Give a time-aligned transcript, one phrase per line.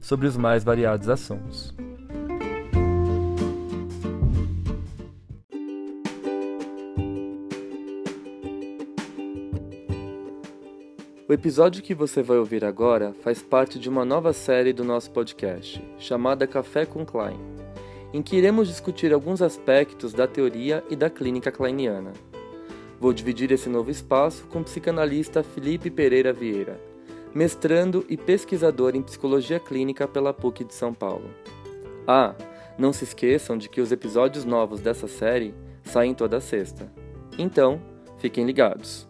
[0.00, 1.74] sobre os mais variados assuntos.
[11.30, 15.12] O episódio que você vai ouvir agora faz parte de uma nova série do nosso
[15.12, 17.38] podcast, chamada Café com Klein,
[18.12, 22.12] em que iremos discutir alguns aspectos da teoria e da clínica kleiniana.
[22.98, 26.80] Vou dividir esse novo espaço com o psicanalista Felipe Pereira Vieira,
[27.34, 31.30] mestrando e pesquisador em psicologia clínica pela PUC de São Paulo.
[32.06, 32.34] Ah,
[32.76, 35.54] não se esqueçam de que os episódios novos dessa série
[35.84, 36.90] saem toda sexta.
[37.38, 37.80] Então,
[38.18, 39.08] fiquem ligados.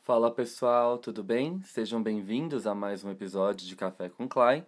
[0.00, 1.60] Fala pessoal, tudo bem?
[1.62, 4.64] Sejam bem-vindos a mais um episódio de Café com Klein.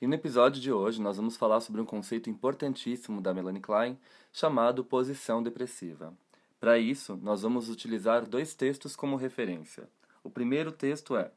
[0.00, 3.98] E no episódio de hoje nós vamos falar sobre um conceito importantíssimo da Melanie Klein
[4.32, 6.14] chamado posição depressiva.
[6.60, 9.88] Para isso, nós vamos utilizar dois textos como referência.
[10.24, 11.30] O primeiro texto é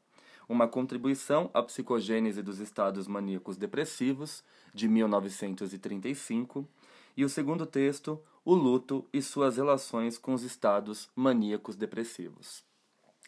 [0.48, 4.42] Uma Contribuição à Psicogênese dos Estados Maníacos Depressivos,
[4.74, 6.66] de 1935,
[7.16, 12.64] e o segundo texto, O Luto e Suas Relações com os Estados Maníacos Depressivos,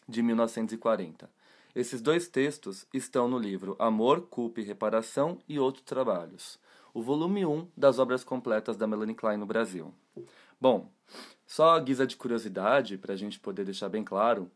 [0.07, 1.29] de 1940.
[1.73, 6.59] Esses dois textos estão no livro Amor, Culpa e Reparação e Outros Trabalhos,
[6.93, 9.93] o volume 1 das obras completas da Melanie Klein no Brasil.
[10.65, 10.89] Bom,
[11.45, 14.49] só guisa de curiosidade, para a gente poder deixar bem claro,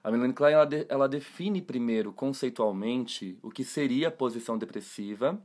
[0.00, 5.36] a Melanie Klein ela, de, ela define primeiro conceitualmente o que seria a posição depressiva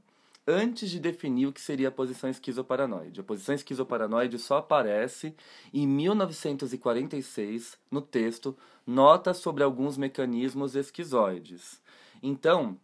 [0.45, 3.19] antes de definir o que seria a posição esquizoparanoide.
[3.19, 5.35] A posição esquizoparanoide só aparece
[5.73, 8.55] em 1946 no texto
[8.85, 11.81] Nota sobre alguns mecanismos esquizoides.
[12.21, 12.77] Então,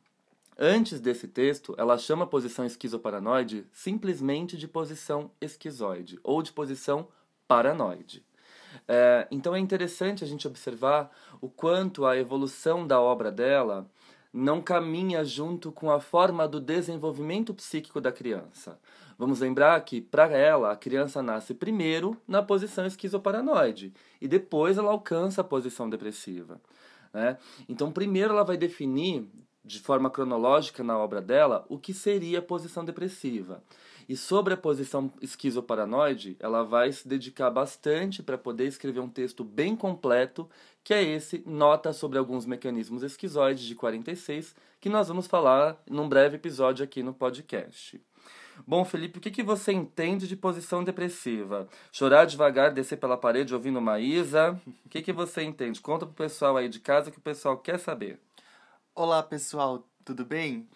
[0.57, 7.07] antes desse texto, ela chama a posição esquizoparanoide simplesmente de posição esquizoide ou de posição
[7.47, 8.25] paranoide.
[8.87, 13.89] É, então é interessante a gente observar o quanto a evolução da obra dela
[14.33, 18.79] não caminha junto com a forma do desenvolvimento psíquico da criança.
[19.17, 23.91] Vamos lembrar que, para ela, a criança nasce primeiro na posição esquizoparanoide
[24.21, 26.61] e depois ela alcança a posição depressiva.
[27.11, 27.37] Né?
[27.67, 29.27] Então, primeiro ela vai definir,
[29.65, 33.63] de forma cronológica na obra dela, o que seria a posição depressiva.
[34.07, 39.43] E sobre a posição esquizoparanoide, ela vai se dedicar bastante para poder escrever um texto
[39.43, 40.49] bem completo,
[40.81, 46.07] que é esse Nota sobre alguns mecanismos esquizoides de 46, que nós vamos falar num
[46.07, 48.01] breve episódio aqui no podcast.
[48.65, 51.67] Bom, Felipe, o que, que você entende de posição depressiva?
[51.91, 54.59] Chorar devagar, descer pela parede ouvindo Maísa?
[54.85, 55.81] O que, que você entende?
[55.81, 58.19] Conta pro pessoal aí de casa que o pessoal quer saber.
[58.95, 60.67] Olá, pessoal, tudo bem?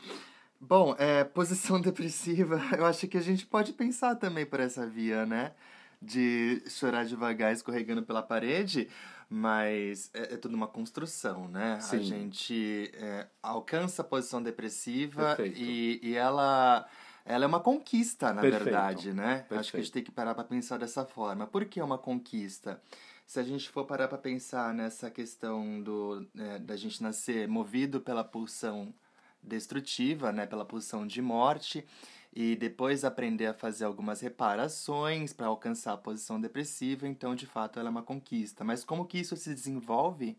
[0.61, 5.25] Bom, é, posição depressiva, eu acho que a gente pode pensar também por essa via,
[5.25, 5.53] né?
[5.99, 8.87] De chorar devagar escorregando pela parede,
[9.27, 11.79] mas é, é tudo uma construção, né?
[11.81, 11.97] Sim.
[11.97, 16.87] A gente é, alcança a posição depressiva e, e ela,
[17.25, 18.63] ela é uma conquista, na Perfeito.
[18.63, 19.37] verdade, né?
[19.37, 19.59] Perfeito.
[19.59, 21.47] Acho que a gente tem que parar para pensar dessa forma.
[21.47, 22.79] Por que é uma conquista?
[23.25, 27.99] Se a gente for parar para pensar nessa questão do, é, da gente nascer movido
[27.99, 28.93] pela pulsão
[29.43, 31.85] destrutiva, né, pela pulsão de morte,
[32.33, 37.79] e depois aprender a fazer algumas reparações para alcançar a posição depressiva, então de fato
[37.79, 38.63] ela é uma conquista.
[38.63, 40.37] Mas como que isso se desenvolve?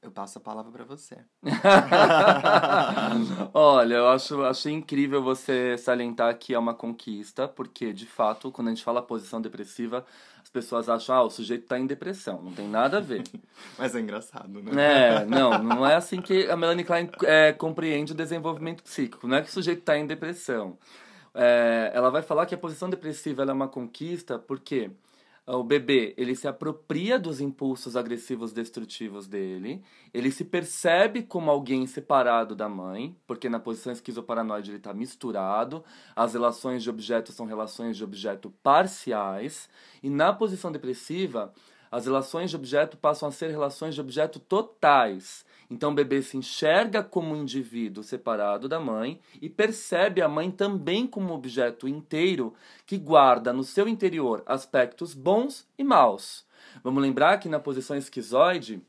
[0.00, 1.18] Eu passo a palavra para você.
[3.52, 8.68] Olha, eu acho, achei incrível você salientar que é uma conquista, porque de fato, quando
[8.68, 10.06] a gente fala posição depressiva,
[10.56, 12.40] pessoas acham, ah, o sujeito está em depressão.
[12.42, 13.22] Não tem nada a ver.
[13.78, 14.72] Mas é engraçado, né?
[15.20, 19.28] É, não, não é assim que a Melanie Klein é, compreende o desenvolvimento psíquico.
[19.28, 20.78] Não é que o sujeito está em depressão.
[21.34, 24.90] É, ela vai falar que a posição depressiva é uma conquista porque
[25.46, 29.82] o bebê ele se apropria dos impulsos agressivos destrutivos dele,
[30.12, 35.84] ele se percebe como alguém separado da mãe, porque na posição esquizoparanoide ele está misturado,
[36.16, 39.68] as relações de objeto são relações de objeto parciais,
[40.02, 41.52] e na posição depressiva
[41.90, 45.44] as relações de objeto passam a ser relações de objeto totais.
[45.70, 50.50] Então o bebê se enxerga como um indivíduo separado da mãe e percebe a mãe
[50.50, 52.54] também como um objeto inteiro
[52.86, 56.46] que guarda no seu interior aspectos bons e maus.
[56.82, 58.80] Vamos lembrar que na posição esquizoide,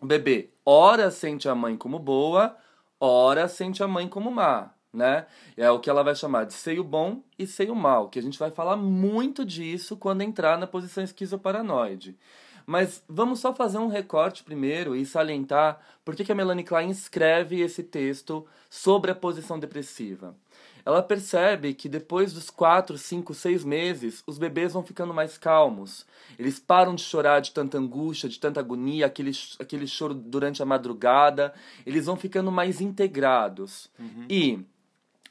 [0.00, 2.56] o bebê ora sente a mãe como boa,
[3.00, 5.26] ora sente a mãe como má, né?
[5.56, 8.38] É o que ela vai chamar de seio bom e seio mal, que a gente
[8.38, 12.16] vai falar muito disso quando entrar na posição esquizoparanoide.
[12.64, 17.60] Mas vamos só fazer um recorte primeiro e salientar por que a Melanie Klein escreve
[17.60, 20.36] esse texto sobre a posição depressiva
[20.84, 26.04] ela percebe que depois dos 4, 5, 6 meses, os bebês vão ficando mais calmos.
[26.38, 30.66] Eles param de chorar de tanta angústia, de tanta agonia, aquele, aquele choro durante a
[30.66, 31.54] madrugada.
[31.86, 33.90] Eles vão ficando mais integrados.
[33.98, 34.26] Uhum.
[34.28, 34.64] E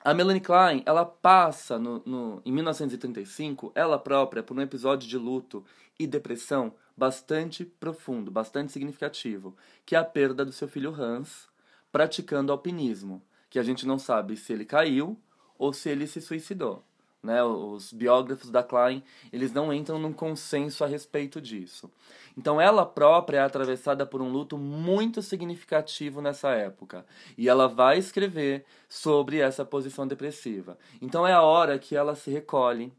[0.03, 5.18] a Melanie Klein, ela passa no, no, em 1935, ela própria, por um episódio de
[5.18, 5.63] luto
[6.00, 9.56] e depressão bastante profundo, bastante significativo,
[9.86, 11.48] que é a perda do seu filho Hans
[11.92, 15.19] praticando alpinismo, que a gente não sabe se ele caiu
[15.57, 16.83] ou se ele se suicidou.
[17.24, 17.44] Né?
[17.44, 21.90] Os biógrafos da Klein eles não entram num consenso a respeito disso.
[22.36, 27.06] Então ela própria é atravessada por um luto muito significativo nessa época
[27.38, 30.78] e ela vai escrever sobre essa posição depressiva.
[31.02, 32.92] Então é a hora que ela se recolhe,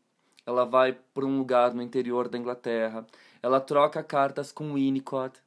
[0.47, 3.05] ela vai para um lugar no interior da Inglaterra,
[3.43, 5.41] ela troca cartas com Winnicott.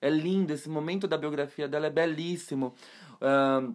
[0.00, 2.74] É lindo esse momento da biografia dela é belíssimo.
[3.14, 3.74] Uh,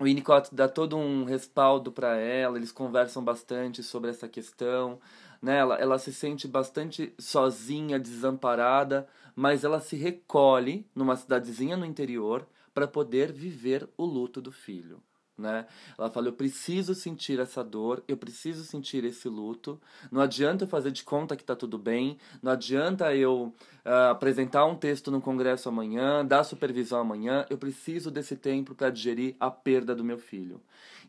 [0.00, 4.98] o Winnicott dá todo um respaldo para ela, eles conversam bastante sobre essa questão,
[5.40, 5.58] né?
[5.58, 12.46] Ela, ela se sente bastante sozinha, desamparada, mas ela se recolhe numa cidadezinha no interior
[12.72, 15.02] para poder viver o luto do filho
[15.42, 15.66] né?
[15.98, 19.80] Ela fala: eu preciso sentir essa dor, eu preciso sentir esse luto.
[20.10, 23.52] Não adianta eu fazer de conta que está tudo bem, não adianta eu
[23.84, 27.44] uh, apresentar um texto no congresso amanhã, dar supervisão amanhã.
[27.50, 30.60] Eu preciso desse tempo para digerir a perda do meu filho.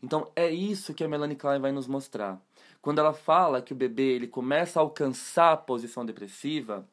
[0.02, 2.38] Então é isso que a Melanie Klein vai nos mostrar.
[2.82, 6.86] Quando ela fala que o bebê ele começa a alcançar a posição depressiva,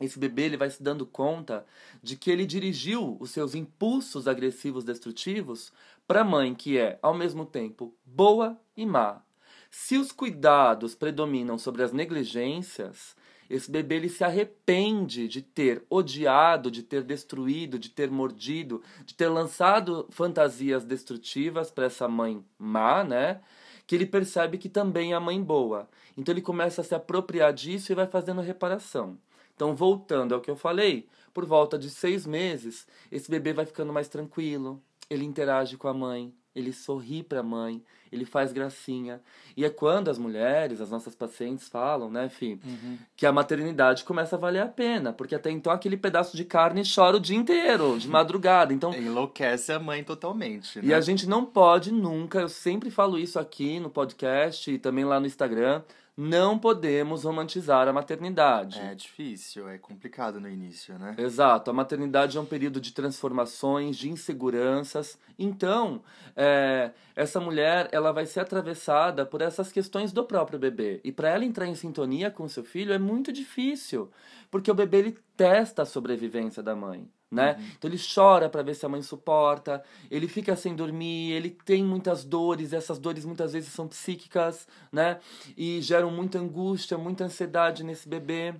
[0.00, 1.64] esse bebê ele vai se dando conta
[2.02, 5.72] de que ele dirigiu os seus impulsos agressivos destrutivos
[6.06, 9.22] para a mãe, que é, ao mesmo tempo, boa e má.
[9.70, 13.16] Se os cuidados predominam sobre as negligências,
[13.48, 19.14] esse bebê ele se arrepende de ter odiado, de ter destruído, de ter mordido, de
[19.14, 23.40] ter lançado fantasias destrutivas para essa mãe má, né?
[23.86, 25.88] Que ele percebe que também é a mãe boa.
[26.16, 29.18] Então ele começa a se apropriar disso e vai fazendo reparação.
[29.54, 33.92] Então, voltando ao que eu falei, por volta de seis meses, esse bebê vai ficando
[33.92, 39.20] mais tranquilo, ele interage com a mãe, ele sorri para a mãe, ele faz gracinha.
[39.56, 42.98] E é quando as mulheres, as nossas pacientes falam, né, Fih, uhum.
[43.14, 46.82] que a maternidade começa a valer a pena, porque até então aquele pedaço de carne
[46.82, 48.72] chora o dia inteiro, de madrugada.
[48.72, 50.88] Então enlouquece a mãe totalmente, né?
[50.88, 55.04] E a gente não pode nunca, eu sempre falo isso aqui no podcast e também
[55.04, 55.82] lá no Instagram,
[56.16, 58.80] não podemos romantizar a maternidade.
[58.80, 61.14] É difícil, é complicado no início, né?
[61.18, 61.70] Exato.
[61.70, 65.18] A maternidade é um período de transformações, de inseguranças.
[65.38, 66.02] Então,
[66.34, 71.00] é, essa mulher ela vai ser atravessada por essas questões do próprio bebê.
[71.04, 74.10] E para ela entrar em sintonia com seu filho é muito difícil,
[74.50, 77.56] porque o bebê ele testa a sobrevivência da mãe né?
[77.58, 77.66] Uhum.
[77.76, 81.84] Então ele chora para ver se a mãe suporta, ele fica sem dormir, ele tem
[81.84, 85.18] muitas dores, essas dores muitas vezes são psíquicas, né?
[85.56, 88.54] E geram muita angústia, muita ansiedade nesse bebê.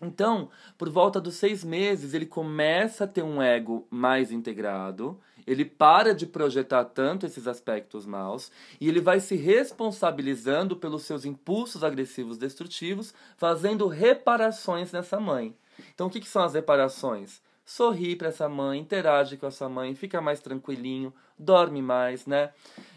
[0.00, 5.64] Então, por volta dos seis meses, ele começa a ter um ego mais integrado, ele
[5.64, 11.84] para de projetar tanto esses aspectos maus e ele vai se responsabilizando pelos seus impulsos
[11.84, 15.56] agressivos destrutivos, fazendo reparações nessa mãe.
[15.94, 17.40] Então, o que, que são as reparações?
[17.64, 22.52] Sorri para essa mãe, interage com essa mãe, fica mais tranquilinho, dorme mais, né?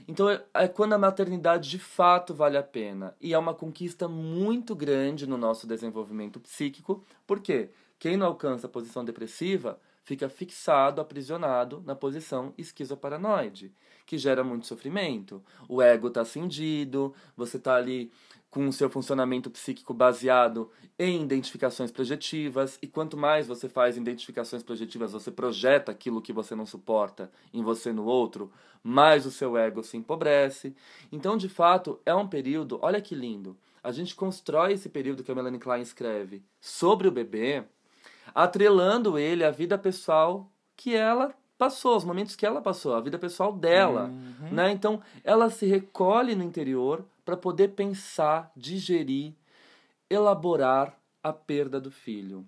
[0.07, 3.15] Então é, é quando a maternidade de fato vale a pena.
[3.19, 8.69] E é uma conquista muito grande no nosso desenvolvimento psíquico, porque quem não alcança a
[8.69, 13.73] posição depressiva fica fixado, aprisionado na posição esquizoparanoide,
[14.05, 15.43] que gera muito sofrimento.
[15.67, 18.11] O ego está cindido, você está ali
[18.55, 24.63] com o seu funcionamento psíquico baseado em identificações projetivas, e quanto mais você faz identificações
[24.63, 28.49] projetivas, você projeta aquilo que você não suporta em você no outro,
[28.81, 30.73] mais o seu ego se empobrece.
[31.11, 33.57] Então, de fato, é um período, olha que lindo.
[33.83, 37.61] A gente constrói esse período que a Melanie Klein escreve sobre o bebê,
[38.33, 43.19] atrelando ele à vida pessoal que ela passou, os momentos que ela passou, a vida
[43.19, 44.53] pessoal dela, uhum.
[44.53, 44.71] né?
[44.71, 49.33] Então, ela se recolhe no interior para poder pensar, digerir,
[50.09, 52.45] elaborar a perda do filho.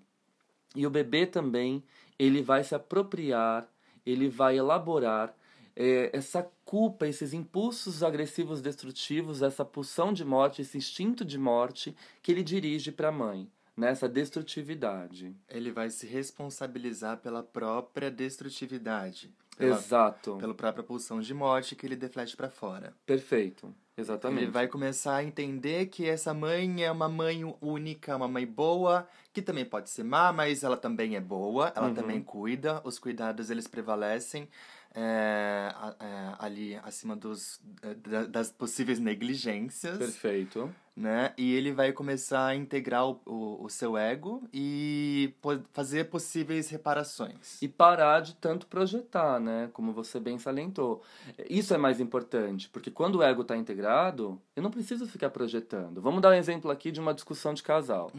[0.76, 1.84] E o bebê também,
[2.20, 3.68] ele vai se apropriar,
[4.06, 5.36] ele vai elaborar
[5.76, 11.96] é, essa culpa, esses impulsos agressivos destrutivos, essa pulsão de morte, esse instinto de morte
[12.22, 13.50] que ele dirige para a mãe.
[13.76, 15.36] nessa destrutividade.
[15.48, 19.32] Ele vai se responsabilizar pela própria destrutividade.
[19.58, 20.38] Pela, Exato.
[20.38, 22.94] Pela própria pulsão de morte que ele deflete para fora.
[23.06, 23.74] Perfeito.
[23.98, 24.44] Exatamente.
[24.44, 29.08] Ele vai começar a entender que essa mãe é uma mãe única, uma mãe boa,
[29.34, 31.96] que também pode ser má, mas ela também é boa, ela Uhum.
[31.96, 34.48] também cuida, os cuidados eles prevalecem
[34.94, 40.74] é, é, ali acima dos, é, da- das possíveis negligências, Perfeito.
[40.96, 41.34] né?
[41.38, 46.70] E ele vai começar a integrar o, o, o seu ego e po- fazer possíveis
[46.70, 47.62] reparações.
[47.62, 49.70] E parar de tanto projetar, né?
[49.74, 51.04] Como você bem salientou.
[51.50, 56.02] Isso é mais importante, porque quando o ego está integrado, eu não preciso ficar projetando.
[56.02, 58.12] Vamos dar um exemplo aqui de uma discussão de casal.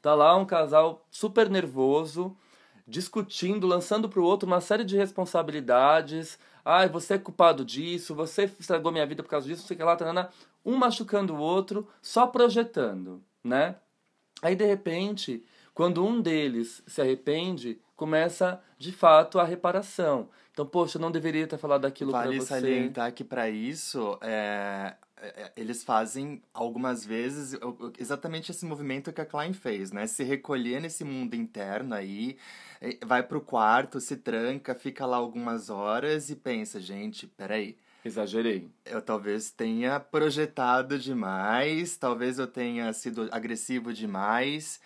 [0.00, 2.36] Tá lá um casal super nervoso,
[2.90, 6.38] discutindo, lançando pro outro uma série de responsabilidades.
[6.64, 9.78] Ai, você é culpado disso, você estragou minha vida por causa disso, não sei o
[9.78, 10.28] que lá, tarana.
[10.64, 13.76] um machucando o outro, só projetando, né?
[14.42, 15.42] Aí, de repente,
[15.72, 20.28] quando um deles se arrepende, começa, de fato, a reparação.
[20.52, 22.48] Então, poxa, eu não deveria ter falado aquilo Vale pra você.
[22.48, 24.94] salientar que para isso é,
[25.56, 27.58] eles fazem algumas vezes
[27.98, 30.06] exatamente esse movimento que a Klein fez, né?
[30.06, 32.38] Se recolher nesse mundo interno aí,
[32.80, 37.76] eh, vai pro quarto, se tranca, fica lá algumas horas e pensa, gente, peraí.
[38.04, 38.70] Exagerei.
[38.84, 44.80] Eu talvez tenha projetado demais, talvez eu tenha sido agressivo demais.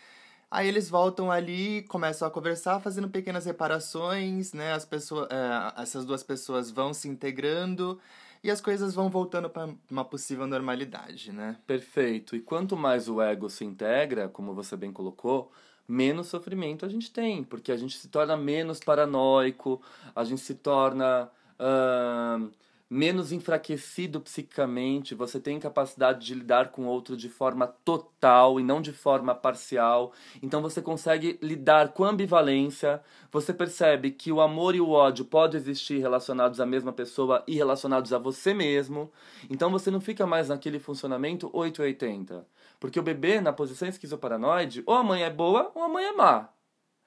[0.50, 4.72] Aí eles voltam ali, começam a conversar, fazendo pequenas reparações, né?
[4.72, 8.00] As pessoas, é, essas duas pessoas vão se integrando
[8.44, 11.56] e as coisas vão voltando para uma possível normalidade, né?
[11.66, 12.36] Perfeito.
[12.36, 15.50] E quanto mais o ego se integra, como você bem colocou,
[15.88, 19.80] menos sofrimento a gente tem, porque a gente se torna menos paranoico,
[20.14, 22.50] a gente se torna ahn,
[22.94, 28.62] menos enfraquecido psiquicamente, você tem capacidade de lidar com o outro de forma total e
[28.62, 30.12] não de forma parcial.
[30.40, 35.60] Então você consegue lidar com ambivalência, você percebe que o amor e o ódio podem
[35.60, 39.10] existir relacionados à mesma pessoa e relacionados a você mesmo.
[39.50, 42.46] Então você não fica mais naquele funcionamento 880.
[42.78, 46.12] Porque o bebê, na posição esquizoparanoide, ou a mãe é boa ou a mãe é
[46.12, 46.48] má.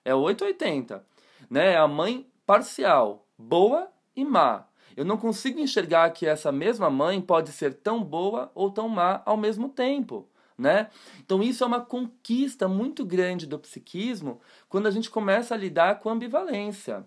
[0.03, 1.01] É 880.
[1.49, 1.73] Né?
[1.73, 4.67] É a mãe parcial, boa e má.
[4.97, 9.21] Eu não consigo enxergar que essa mesma mãe pode ser tão boa ou tão má
[9.27, 10.27] ao mesmo tempo.
[10.57, 10.89] Né?
[11.19, 15.99] Então isso é uma conquista muito grande do psiquismo quando a gente começa a lidar
[15.99, 17.05] com a ambivalência.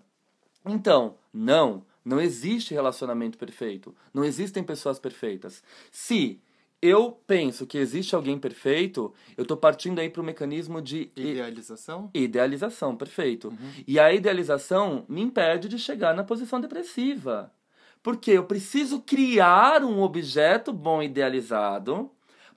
[0.65, 3.93] Então, não, não existe relacionamento perfeito.
[4.13, 5.61] Não existem pessoas perfeitas.
[5.91, 6.39] Se
[6.81, 12.09] eu penso que existe alguém perfeito, eu estou partindo aí para o mecanismo de Idealização?
[12.13, 13.53] idealização, perfeito.
[13.85, 17.51] E a idealização me impede de chegar na posição depressiva.
[18.03, 22.09] Porque eu preciso criar um objeto bom idealizado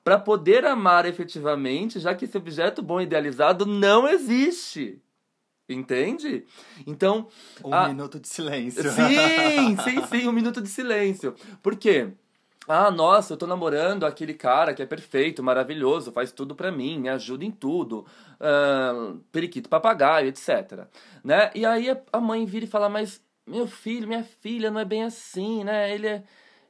[0.02, 5.00] para poder amar efetivamente, já que esse objeto bom idealizado não existe.
[5.68, 6.44] Entende?
[6.86, 7.28] Então,
[7.64, 7.88] Um Ah.
[7.88, 8.82] minuto de silêncio.
[8.92, 11.34] Sim, sim, sim, um minuto de silêncio.
[11.62, 12.08] Por quê?
[12.68, 16.98] Ah, nossa, eu tô namorando aquele cara que é perfeito, maravilhoso, faz tudo pra mim,
[16.98, 18.06] me ajuda em tudo,
[18.40, 20.86] ah, periquito papagaio, etc.
[21.22, 21.50] Né?
[21.54, 24.84] E aí a- a mãe vira e fala, mas meu filho, minha filha, não é
[24.84, 25.94] bem assim, né?
[25.94, 26.22] Ele é.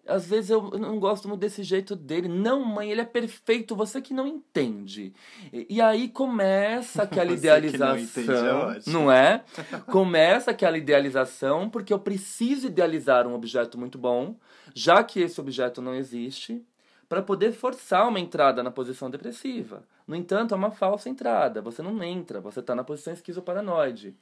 [0.07, 2.29] Às vezes eu não gosto muito desse jeito dele.
[2.29, 5.15] Não, mãe, ele é perfeito, você que não entende.
[5.51, 7.99] E, e aí começa aquela que não idealização.
[7.99, 9.43] entende é não é?
[9.91, 14.37] Começa aquela idealização, porque eu preciso idealizar um objeto muito bom,
[14.75, 16.63] já que esse objeto não existe,
[17.09, 19.85] para poder forçar uma entrada na posição depressiva.
[20.07, 21.63] No entanto, é uma falsa entrada.
[21.63, 24.15] Você não entra, você está na posição esquizoparanoide.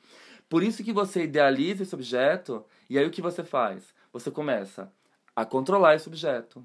[0.53, 3.95] Por isso que você idealiza esse objeto, e aí o que você faz?
[4.13, 4.93] Você começa
[5.35, 6.63] a controlar esse objeto,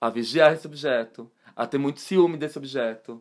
[0.00, 3.20] a vigiar esse objeto, a ter muito ciúme desse objeto,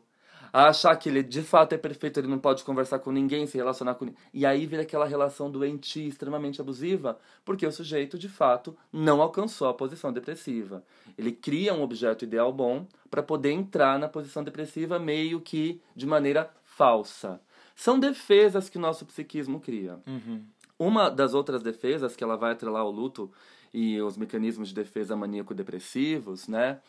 [0.53, 3.57] a achar que ele de fato é perfeito, ele não pode conversar com ninguém, se
[3.57, 4.21] relacionar com ninguém.
[4.31, 9.67] E aí vira aquela relação doentia, extremamente abusiva, porque o sujeito de fato não alcançou
[9.67, 10.83] a posição depressiva.
[11.17, 16.05] Ele cria um objeto ideal bom para poder entrar na posição depressiva meio que de
[16.05, 17.41] maneira falsa.
[17.81, 19.97] São defesas que o nosso psiquismo cria.
[20.05, 20.43] Uhum.
[20.77, 23.31] Uma das outras defesas, que ela vai atrelar o luto
[23.73, 26.79] e os mecanismos de defesa maníaco-depressivos, né?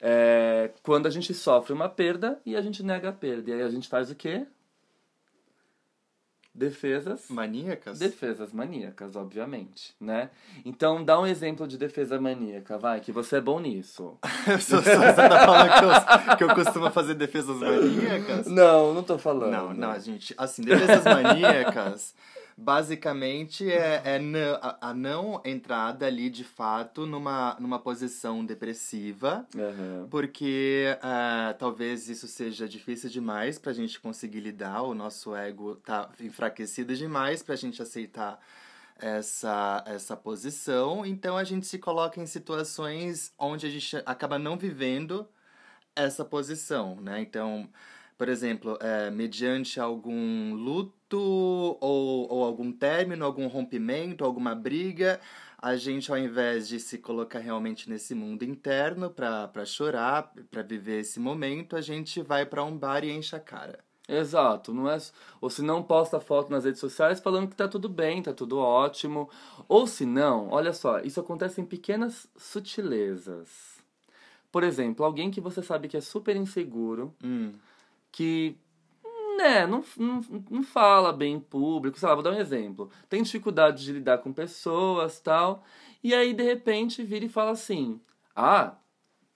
[0.00, 3.50] É quando a gente sofre uma perda e a gente nega a perda.
[3.50, 4.46] E aí a gente faz o quê?
[6.56, 7.26] Defesas.
[7.28, 7.98] Maníacas?
[7.98, 10.30] Defesas maníacas, obviamente, né?
[10.64, 14.16] Então dá um exemplo de defesa maníaca, vai, que você é bom nisso.
[14.58, 14.80] Você
[15.14, 18.46] tá falando que eu, que eu costumo fazer defesas maníacas?
[18.46, 19.50] Não, não tô falando.
[19.50, 20.34] Não, não, gente.
[20.38, 22.14] Assim, defesas maníacas
[22.56, 29.46] Basicamente, é, é não- a, a não entrada ali, de fato, numa, numa posição depressiva,
[29.54, 30.08] Aham.
[30.10, 36.10] porque ah, talvez isso seja difícil demais pra gente conseguir lidar, o nosso ego tá
[36.18, 38.40] enfraquecido demais pra gente aceitar
[38.98, 44.56] essa, essa posição, então a gente se coloca em situações onde a gente acaba não
[44.56, 45.28] vivendo
[45.94, 47.20] essa posição, né?
[47.20, 47.68] Então,
[48.16, 55.20] por exemplo, é, mediante algum luto ou, ou algum término, algum rompimento, alguma briga,
[55.58, 61.00] a gente, ao invés de se colocar realmente nesse mundo interno para chorar, para viver
[61.00, 63.84] esse momento, a gente vai para um bar e enche a cara.
[64.08, 64.98] Exato, não é.
[65.40, 68.58] Ou se não posta foto nas redes sociais falando que tá tudo bem, tá tudo
[68.58, 69.28] ótimo.
[69.68, 73.76] Ou se não, olha só, isso acontece em pequenas sutilezas.
[74.52, 77.52] Por exemplo, alguém que você sabe que é super inseguro, Hum,
[78.12, 78.56] que
[79.36, 82.90] né, não, não, não fala bem em público, sei lá, vou dar um exemplo.
[83.08, 85.62] Tem dificuldade de lidar com pessoas tal,
[86.02, 88.00] e aí de repente vira e fala assim:
[88.34, 88.76] Ah,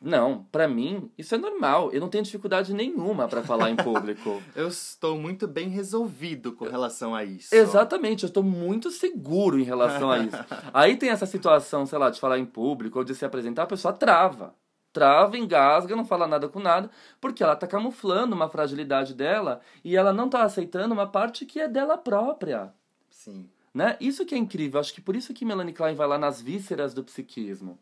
[0.00, 4.42] não, pra mim isso é normal, eu não tenho dificuldade nenhuma pra falar em público.
[4.56, 7.54] eu estou muito bem resolvido com relação a isso.
[7.54, 10.36] Exatamente, eu estou muito seguro em relação a isso.
[10.72, 13.66] Aí tem essa situação, sei lá, de falar em público ou de se apresentar, a
[13.66, 14.54] pessoa trava.
[14.92, 19.96] Trava, engasga, não fala nada com nada, porque ela tá camuflando uma fragilidade dela e
[19.96, 22.74] ela não tá aceitando uma parte que é dela própria.
[23.08, 23.48] Sim.
[23.72, 23.96] Né?
[24.00, 26.92] Isso que é incrível, acho que por isso que Melanie Klein vai lá nas vísceras
[26.92, 27.78] do psiquismo.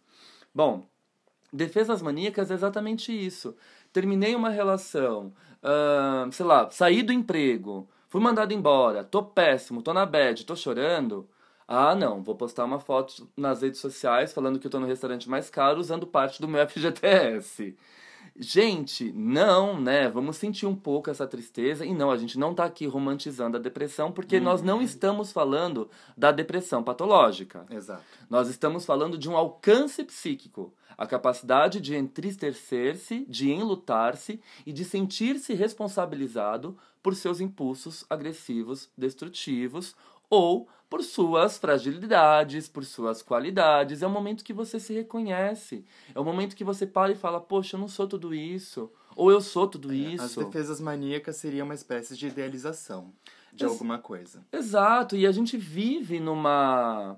[0.54, 0.86] Bom,
[1.50, 3.56] defesas maníacas é exatamente isso.
[3.90, 9.94] Terminei uma relação, ahn, sei lá, saí do emprego, fui mandado embora, tô péssimo, tô
[9.94, 11.26] na bad, tô chorando.
[11.70, 15.28] Ah, não, vou postar uma foto nas redes sociais falando que eu tô no restaurante
[15.28, 17.76] mais caro usando parte do meu FGTS.
[18.40, 20.08] Gente, não, né?
[20.08, 21.84] Vamos sentir um pouco essa tristeza.
[21.84, 25.90] E não, a gente não tá aqui romantizando a depressão, porque nós não estamos falando
[26.16, 27.66] da depressão patológica.
[27.68, 28.02] Exato.
[28.30, 34.84] Nós estamos falando de um alcance psíquico, a capacidade de entristecer-se, de enlutar-se e de
[34.84, 39.96] sentir-se responsabilizado por seus impulsos agressivos, destrutivos
[40.30, 44.02] ou por suas fragilidades, por suas qualidades.
[44.02, 45.84] É o momento que você se reconhece.
[46.14, 48.90] É o momento que você para e fala: Poxa, eu não sou tudo isso.
[49.16, 50.44] Ou eu sou tudo As isso.
[50.44, 53.12] defesas maníacas seriam uma espécie de idealização
[53.52, 54.44] de Ex- alguma coisa.
[54.52, 57.16] Exato, e a gente vive numa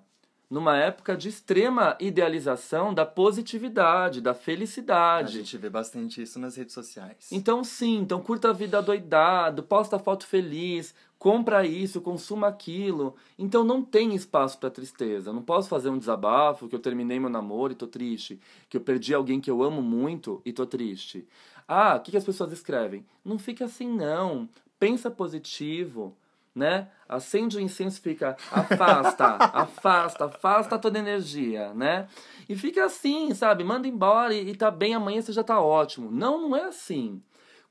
[0.48, 5.32] numa época de extrema idealização da positividade, da A felicidade.
[5.38, 7.28] gente vê bastante isso nas redes sociais.
[7.30, 13.14] Então sim, então curta a vida doidado, posta foto feliz, compra isso, consuma aquilo.
[13.38, 15.32] Então não tem espaço para tristeza.
[15.34, 18.80] Não posso fazer um desabafo que eu terminei meu namoro e tô triste, que eu
[18.80, 21.28] perdi alguém que eu amo muito e tô triste.
[21.68, 23.04] Ah, o que, que as pessoas escrevem?
[23.22, 24.48] Não fica assim não.
[24.78, 26.16] Pensa positivo,
[26.54, 26.88] né?
[27.06, 32.08] Acende o incenso e fica afasta, afasta, afasta toda energia, né?
[32.48, 33.62] E fica assim, sabe?
[33.62, 36.10] Manda embora e, e tá bem, amanhã você já tá ótimo.
[36.10, 37.22] Não, não é assim.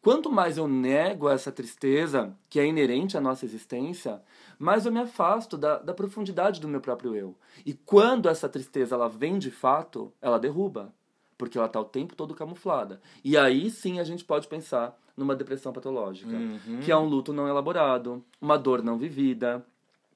[0.02, 4.22] Quanto mais eu nego essa tristeza que é inerente à nossa existência,
[4.58, 7.36] mais eu me afasto da, da profundidade do meu próprio eu.
[7.66, 10.94] E quando essa tristeza ela vem de fato, ela derruba.
[11.38, 13.02] Porque ela está o tempo todo camuflada.
[13.24, 16.80] E aí sim a gente pode pensar numa depressão patológica, Uhum.
[16.82, 19.66] que é um luto não elaborado, uma dor não vivida.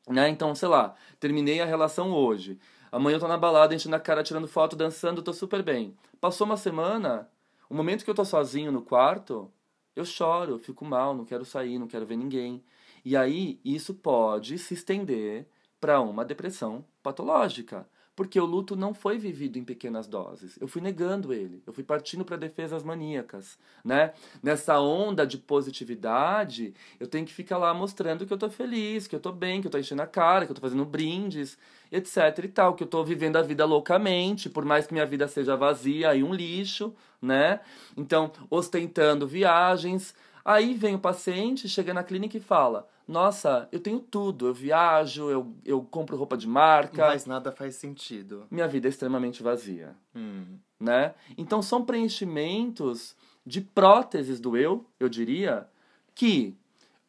[0.07, 0.29] Né?
[0.29, 2.57] Então, sei lá, terminei a relação hoje.
[2.91, 5.93] Amanhã eu tô na balada, enchendo a cara, tirando foto, dançando, tô super bem.
[6.21, 7.29] Passou uma semana,
[7.69, 9.49] o momento que eu tô sozinho no quarto,
[9.95, 12.63] eu choro, eu fico mal, não quero sair, não quero ver ninguém.
[13.05, 15.47] E aí isso pode se estender
[15.79, 20.57] para uma depressão patológica, porque o luto não foi vivido em pequenas doses.
[20.61, 24.13] Eu fui negando ele, eu fui partindo para defesas maníacas, né?
[24.41, 29.15] Nessa onda de positividade, eu tenho que ficar lá mostrando que eu tô feliz, que
[29.15, 31.57] eu tô bem, que eu tô enchendo a cara, que eu tô fazendo brindes,
[31.91, 35.27] etc e tal, que eu tô vivendo a vida loucamente, por mais que minha vida
[35.27, 37.61] seja vazia e um lixo, né?
[37.97, 40.13] Então, ostentando viagens.
[40.45, 45.29] Aí vem o paciente, chega na clínica e fala: Nossa, eu tenho tudo, eu viajo,
[45.29, 48.47] eu, eu compro roupa de marca, Mas nada faz sentido.
[48.49, 50.57] minha vida é extremamente vazia, Hum.
[50.79, 51.13] né?
[51.37, 55.67] Então são preenchimentos de próteses do eu, eu diria,
[56.15, 56.55] que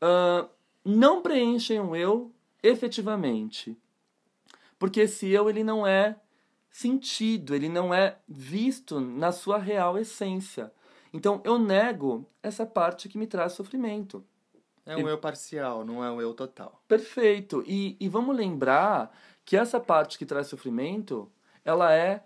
[0.00, 0.46] ah,
[0.84, 3.76] não preenchem o eu efetivamente.
[4.78, 6.16] Porque esse eu ele não é
[6.70, 10.72] sentido, ele não é visto na sua real essência.
[11.12, 14.24] Então eu nego essa parte que me traz sofrimento.
[14.86, 16.82] É um eu parcial, não é um eu total.
[16.86, 17.64] Perfeito.
[17.66, 21.30] E, e vamos lembrar que essa parte que traz sofrimento,
[21.64, 22.24] ela é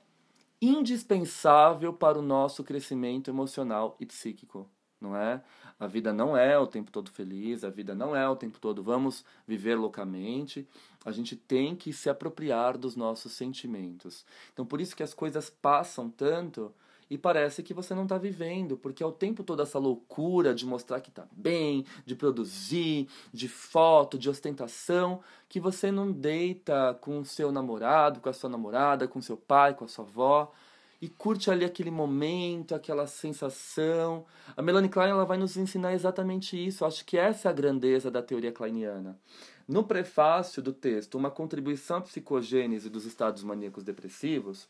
[0.61, 4.69] indispensável para o nosso crescimento emocional e psíquico.
[5.01, 5.43] não é?
[5.79, 8.83] A vida não é o tempo todo feliz, a vida não é o tempo todo
[8.83, 10.67] vamos viver loucamente.
[11.05, 14.27] A gente tem que se apropriar dos nossos sentimentos.
[14.53, 16.75] Então, por isso que as coisas passam tanto
[17.11, 20.67] e parece que você não está vivendo, porque é o tempo todo essa loucura de
[20.67, 27.21] mostrar que está bem, de produzir, de foto, de ostentação, que você não deita com
[27.21, 30.53] o seu namorado, com a sua namorada, com seu pai, com a sua avó
[31.01, 34.27] e curte ali aquele momento, aquela sensação.
[34.57, 36.83] A Melanie Klein ela vai nos ensinar exatamente isso.
[36.83, 39.19] Eu acho que essa é a grandeza da teoria kleiniana.
[39.67, 44.69] No prefácio do texto, uma contribuição à psicogênese dos estados maníacos depressivos,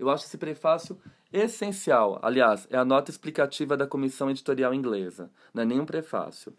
[0.00, 0.98] eu acho esse prefácio
[1.30, 2.18] essencial.
[2.22, 6.54] Aliás, é a nota explicativa da comissão editorial inglesa, não é nenhum prefácio.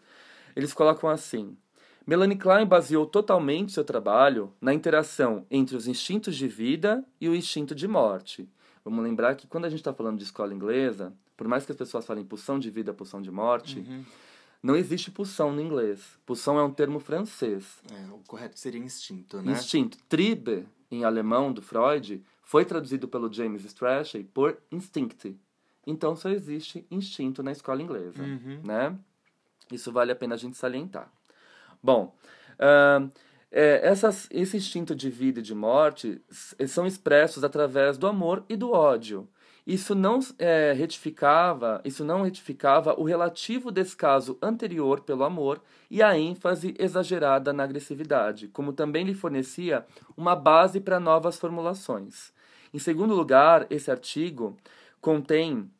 [0.54, 1.56] Eles colocam assim:
[2.06, 7.34] Melanie Klein baseou totalmente seu trabalho na interação entre os instintos de vida e o
[7.34, 8.48] instinto de morte.
[8.84, 11.78] Vamos lembrar que quando a gente está falando de escola inglesa, por mais que as
[11.78, 14.04] pessoas falem pulsão de vida, pulsão de morte, uhum.
[14.62, 16.00] não existe pulsão no inglês.
[16.24, 17.82] Pulsão é um termo francês.
[17.92, 19.52] É, o correto seria instinto, né?
[19.52, 19.98] Instinto.
[20.08, 25.36] Triebe, em alemão, do Freud, foi traduzido pelo James Strachey por instinct.
[25.86, 28.60] Então só existe instinto na escola inglesa, uhum.
[28.62, 28.96] né?
[29.70, 31.10] Isso vale a pena a gente salientar.
[31.82, 32.14] Bom,
[32.54, 33.10] uh,
[33.50, 36.22] é, essas, esse instinto de vida e de morte
[36.66, 39.28] são expressos através do amor e do ódio.
[39.66, 46.18] Isso não é, retificava, isso não retificava o relativo descaso anterior pelo amor e a
[46.18, 52.32] ênfase exagerada na agressividade, como também lhe fornecia uma base para novas formulações.
[52.74, 54.56] Em segundo lugar, esse artigo
[55.00, 55.70] contém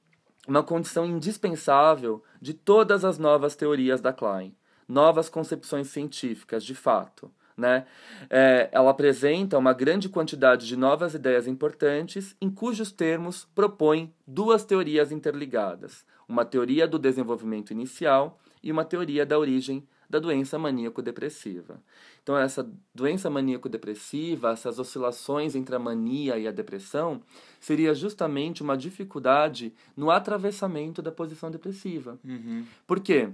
[0.47, 4.55] uma condição indispensável de todas as novas teorias da Klein,
[4.87, 7.31] novas concepções científicas, de fato.
[7.57, 7.85] Né?
[8.31, 14.65] É, ela apresenta uma grande quantidade de novas ideias importantes, em cujos termos propõe duas
[14.65, 21.83] teorias interligadas: uma teoria do desenvolvimento inicial e uma teoria da origem da doença maníaco-depressiva.
[22.23, 27.23] Então, essa doença maníaco-depressiva, essas oscilações entre a mania e a depressão,
[27.59, 32.19] seria justamente uma dificuldade no atravessamento da posição depressiva.
[32.23, 32.67] Uhum.
[32.87, 33.31] Por quê?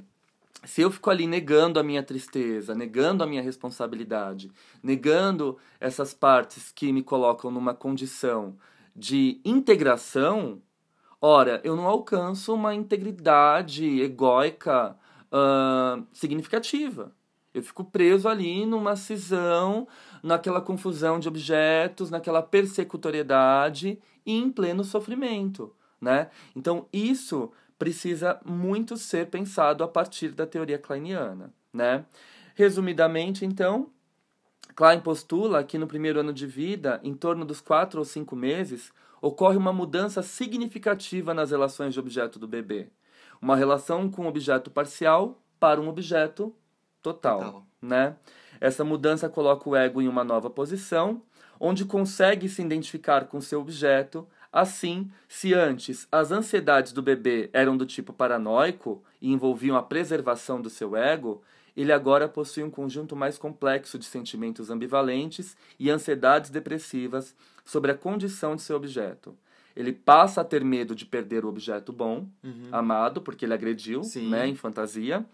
[0.64, 4.50] Se eu fico ali negando a minha tristeza, negando a minha responsabilidade,
[4.82, 8.56] negando essas partes que me colocam numa condição
[8.94, 10.60] de integração,
[11.20, 14.96] ora, eu não alcanço uma integridade egóica
[15.32, 17.12] uh, significativa.
[17.54, 19.86] Eu fico preso ali numa cisão,
[20.22, 26.30] naquela confusão de objetos, naquela persecutoriedade e em pleno sofrimento, né?
[26.54, 32.04] Então isso precisa muito ser pensado a partir da teoria kleiniana, né?
[32.54, 33.90] Resumidamente, então,
[34.74, 38.92] Klein postula que no primeiro ano de vida, em torno dos quatro ou cinco meses,
[39.20, 42.88] ocorre uma mudança significativa nas relações de objeto do bebê
[43.40, 46.54] uma relação com um objeto parcial para um objeto
[47.02, 47.66] total, total.
[47.80, 48.16] né?
[48.60, 51.22] Essa mudança coloca o ego em uma nova posição,
[51.60, 54.26] onde consegue se identificar com seu objeto.
[54.52, 60.60] Assim, se antes as ansiedades do bebê eram do tipo paranoico e envolviam a preservação
[60.60, 61.42] do seu ego,
[61.76, 67.94] ele agora possui um conjunto mais complexo de sentimentos ambivalentes e ansiedades depressivas sobre a
[67.94, 69.36] condição de seu objeto
[69.78, 72.68] ele passa a ter medo de perder o objeto bom, uhum.
[72.72, 74.28] amado, porque ele agrediu, Sim.
[74.28, 75.24] né, em fantasia.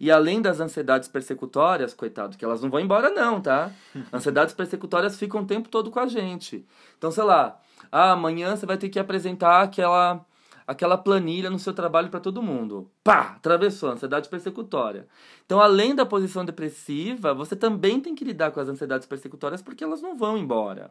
[0.00, 3.70] E além das ansiedades persecutórias, coitado, que elas não vão embora não, tá?
[4.12, 6.66] ansiedades persecutórias ficam o tempo todo com a gente.
[6.98, 7.60] Então, sei lá,
[7.92, 10.26] ah, amanhã você vai ter que apresentar aquela
[10.66, 12.90] aquela planilha no seu trabalho para todo mundo.
[13.04, 15.06] Pá, atravessou a ansiedade persecutória.
[15.44, 19.84] Então, além da posição depressiva, você também tem que lidar com as ansiedades persecutórias porque
[19.84, 20.90] elas não vão embora.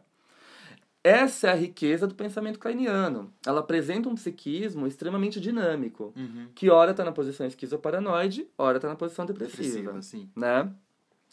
[1.04, 3.32] Essa é a riqueza do pensamento kleiniano.
[3.44, 6.46] Ela apresenta um psiquismo extremamente dinâmico, uhum.
[6.54, 9.92] que ora está na posição esquizoparanoide, ora está na posição depressiva.
[9.92, 10.70] depressiva né?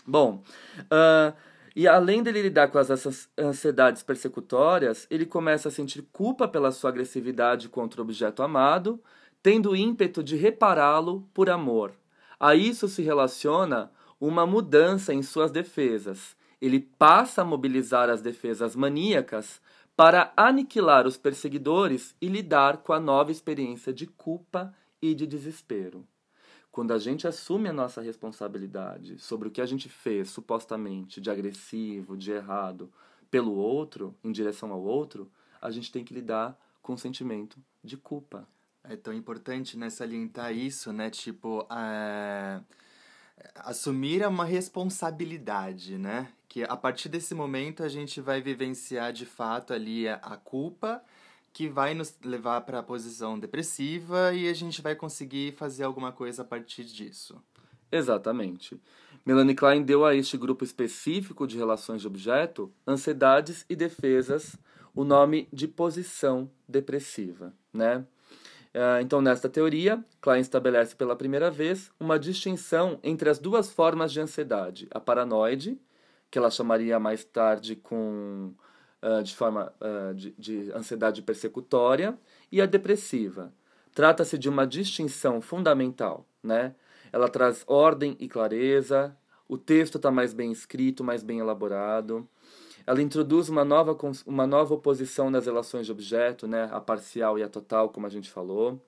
[0.08, 0.44] Bom,
[0.86, 1.38] uh,
[1.76, 2.90] e além dele lidar com as
[3.38, 9.00] ansiedades persecutórias, ele começa a sentir culpa pela sua agressividade contra o objeto amado,
[9.44, 11.94] tendo ímpeto de repará-lo por amor.
[12.40, 18.76] A isso se relaciona uma mudança em suas defesas ele passa a mobilizar as defesas
[18.76, 19.62] maníacas
[19.96, 26.08] para aniquilar os perseguidores e lidar com a nova experiência de culpa e de desespero.
[26.72, 31.30] Quando a gente assume a nossa responsabilidade sobre o que a gente fez supostamente de
[31.30, 32.92] agressivo, de errado,
[33.30, 35.30] pelo outro, em direção ao outro,
[35.62, 38.48] a gente tem que lidar com o sentimento de culpa.
[38.84, 42.62] É tão importante, né, salientar isso, né, tipo, é...
[43.56, 49.74] assumir uma responsabilidade, né, que a partir desse momento a gente vai vivenciar de fato
[49.74, 51.02] ali a, a culpa
[51.54, 56.12] que vai nos levar para a posição depressiva e a gente vai conseguir fazer alguma
[56.12, 57.42] coisa a partir disso.
[57.92, 58.80] Exatamente.
[59.26, 64.56] Melanie Klein deu a este grupo específico de relações de objeto, ansiedades e defesas,
[64.96, 68.06] o nome de posição depressiva, né?
[68.74, 74.12] Ah, então, nesta teoria, Klein estabelece pela primeira vez uma distinção entre as duas formas
[74.12, 75.80] de ansiedade: a paranoide,
[76.30, 78.54] que ela chamaria mais tarde com
[79.02, 82.18] uh, de forma uh, de, de ansiedade persecutória,
[82.52, 83.52] e a depressiva.
[83.94, 86.76] Trata-se de uma distinção fundamental, né?
[87.12, 92.30] Ela traz ordem e clareza, o texto está mais bem escrito, mais bem elaborado.
[92.90, 96.68] Ela introduz uma nova, uma nova oposição nas relações de objeto, né?
[96.72, 98.82] a parcial e a total, como a gente falou.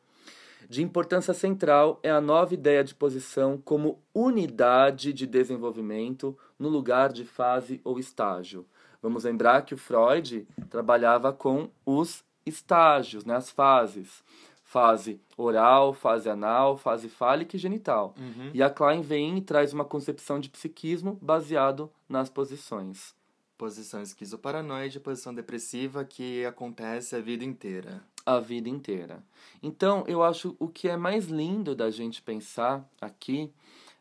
[0.67, 7.13] De importância central é a nova ideia de posição como unidade de desenvolvimento no lugar
[7.13, 8.65] de fase ou estágio.
[9.03, 14.23] Vamos lembrar que o Freud trabalhava com os estágios, né, as fases.
[14.63, 18.15] Fase oral, fase anal, fase fálica e genital.
[18.17, 18.49] Uhum.
[18.51, 23.13] E a Klein vem e traz uma concepção de psiquismo baseado nas posições.
[23.61, 28.01] Posição esquizoparanoide, posição depressiva que acontece a vida inteira.
[28.25, 29.23] A vida inteira.
[29.61, 33.53] Então, eu acho o que é mais lindo da gente pensar aqui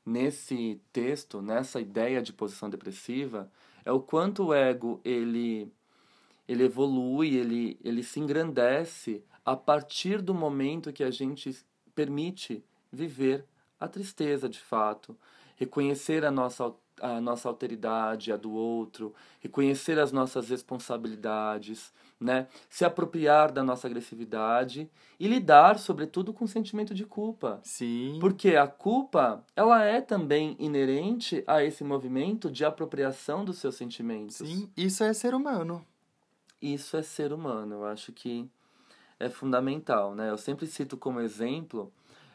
[0.02, 3.52] nesse texto, nessa ideia de posição depressiva,
[3.84, 5.70] é o quanto o ego ele
[6.48, 11.54] ele evolui, ele ele se engrandece a partir do momento que a gente
[11.94, 13.44] permite viver
[13.78, 15.14] a tristeza de fato,
[15.54, 22.46] reconhecer a nossa a nossa alteridade, a do outro, reconhecer as nossas responsabilidades, né?
[22.68, 27.60] Se apropriar da nossa agressividade e lidar, sobretudo, com o sentimento de culpa.
[27.62, 28.18] Sim.
[28.20, 34.36] Porque a culpa, ela é também inerente a esse movimento de apropriação dos seus sentimentos.
[34.36, 35.84] Sim, isso é ser humano.
[36.60, 37.76] Isso é ser humano.
[37.76, 38.48] Eu acho que
[39.18, 40.30] é fundamental, né?
[40.30, 41.92] Eu sempre cito como exemplo,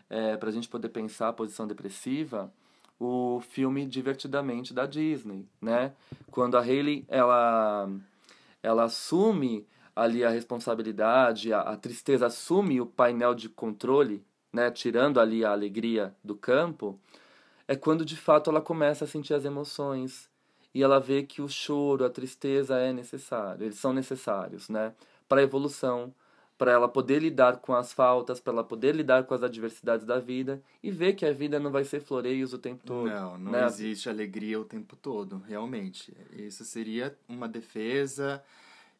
[0.09, 2.51] é, para a gente poder pensar a posição depressiva,
[2.99, 5.93] o filme Divertidamente da Disney, né?
[6.31, 7.89] Quando a Hayley, ela,
[8.63, 14.71] ela assume ali a responsabilidade, a, a tristeza assume o painel de controle, né?
[14.71, 16.99] Tirando ali a alegria do campo,
[17.67, 20.29] é quando de fato ela começa a sentir as emoções
[20.73, 24.93] e ela vê que o choro, a tristeza é necessário, eles são necessários, né?
[25.27, 26.13] Para a evolução,
[26.57, 30.19] para ela poder lidar com as faltas, para ela poder lidar com as adversidades da
[30.19, 33.09] vida e ver que a vida não vai ser floreios o tempo todo.
[33.09, 33.65] Não, não né?
[33.65, 36.15] existe alegria o tempo todo, realmente.
[36.31, 38.41] Isso seria uma defesa,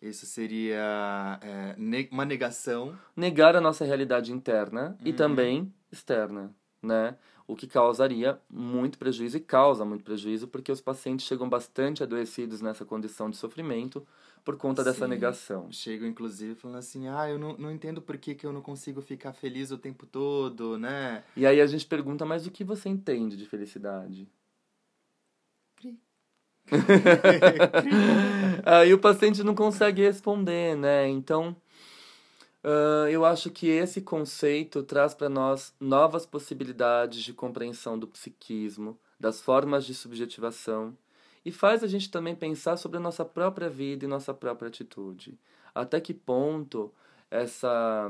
[0.01, 1.75] isso seria é,
[2.11, 2.97] uma negação.
[3.15, 5.07] Negar a nossa realidade interna uhum.
[5.07, 7.15] e também externa, né?
[7.47, 12.59] O que causaria muito prejuízo e causa muito prejuízo porque os pacientes chegam bastante adoecidos
[12.59, 14.05] nessa condição de sofrimento
[14.45, 15.71] por conta Sim, dessa negação.
[15.71, 19.01] Chegam, inclusive, falando assim, ah, eu não, não entendo por que, que eu não consigo
[19.01, 21.23] ficar feliz o tempo todo, né?
[21.35, 24.29] E aí a gente pergunta, mas o que você entende de felicidade?
[25.75, 25.99] Cri.
[28.63, 31.07] aí o paciente não consegue responder, né?
[31.09, 31.55] Então,
[32.63, 38.95] uh, eu acho que esse conceito traz para nós novas possibilidades de compreensão do psiquismo,
[39.19, 40.95] das formas de subjetivação
[41.45, 45.37] e faz a gente também pensar sobre a nossa própria vida e nossa própria atitude.
[45.73, 46.91] Até que ponto
[47.29, 48.09] essa,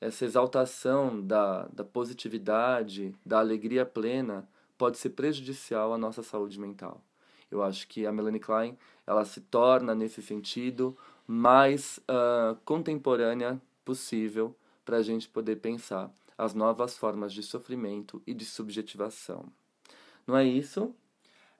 [0.00, 4.46] essa exaltação da, da positividade, da alegria plena,
[4.76, 7.02] pode ser prejudicial à nossa saúde mental.
[7.50, 10.96] Eu acho que a Melanie Klein ela se torna, nesse sentido,
[11.26, 18.34] mais uh, contemporânea possível para a gente poder pensar as novas formas de sofrimento e
[18.34, 19.46] de subjetivação.
[20.26, 20.94] Não é isso?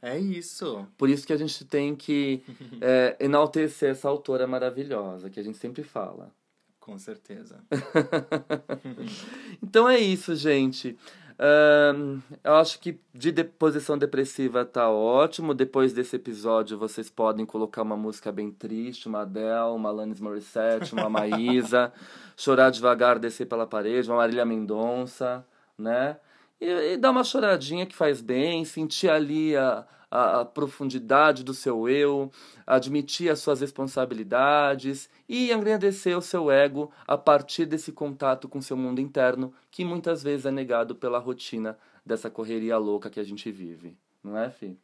[0.06, 0.86] É isso.
[0.96, 2.40] Por isso que a gente tem que
[2.80, 6.30] é, enaltecer essa autora maravilhosa, que a gente sempre fala.
[6.78, 7.58] Com certeza.
[9.60, 10.96] então é isso, gente.
[11.38, 15.52] Um, eu acho que de deposição depressiva tá ótimo.
[15.52, 20.92] Depois desse episódio, vocês podem colocar uma música bem triste, uma Adele, uma Alanis Morissette,
[20.92, 21.92] uma Maísa,
[22.38, 25.44] chorar devagar, descer pela parede, uma Marília Mendonça,
[25.76, 26.16] né?
[26.60, 31.52] E, e dar uma choradinha que faz bem, sentir ali a, a, a, profundidade do
[31.52, 32.30] seu eu,
[32.66, 38.76] admitir as suas responsabilidades e agradecer o seu ego a partir desse contato com seu
[38.76, 43.50] mundo interno, que muitas vezes é negado pela rotina dessa correria louca que a gente
[43.50, 43.96] vive.
[44.22, 44.76] Não é, Fih?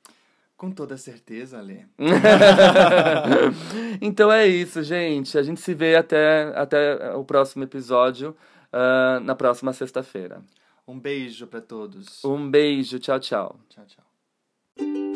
[0.56, 1.86] Com toda certeza, Alê.
[4.00, 5.36] então é isso, gente.
[5.36, 8.36] A gente se vê até, até o próximo episódio,
[8.72, 10.40] uh, na próxima sexta-feira.
[10.86, 12.24] Um beijo para todos.
[12.24, 12.98] Um beijo.
[12.98, 13.60] Tchau, tchau.
[13.68, 15.11] Tchau, tchau.